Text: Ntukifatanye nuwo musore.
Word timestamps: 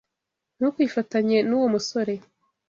Ntukifatanye 0.57 1.37
nuwo 1.47 1.67
musore. 1.75 2.13